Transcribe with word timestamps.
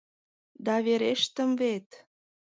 —Да 0.65 0.75
верештым 0.85 1.49
вет! 1.61 1.87